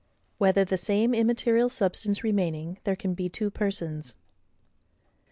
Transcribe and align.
16. 0.31 0.35
Whether, 0.39 0.65
the 0.65 0.77
same 0.79 1.13
immaterial 1.13 1.69
Substance 1.69 2.23
remaining, 2.23 2.79
there 2.85 2.95
can 2.95 3.13
be 3.13 3.29
two 3.29 3.51
Persons. 3.51 4.15